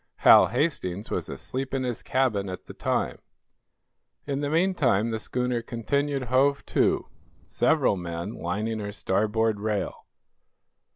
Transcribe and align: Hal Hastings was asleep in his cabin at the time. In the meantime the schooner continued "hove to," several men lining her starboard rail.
Hal 0.25 0.47
Hastings 0.47 1.11
was 1.11 1.29
asleep 1.29 1.75
in 1.75 1.83
his 1.83 2.01
cabin 2.01 2.49
at 2.49 2.65
the 2.65 2.73
time. 2.73 3.19
In 4.25 4.39
the 4.41 4.49
meantime 4.49 5.11
the 5.11 5.19
schooner 5.19 5.61
continued 5.61 6.23
"hove 6.23 6.65
to," 6.73 7.05
several 7.45 7.97
men 7.97 8.33
lining 8.33 8.79
her 8.79 8.91
starboard 8.91 9.59
rail. 9.59 10.07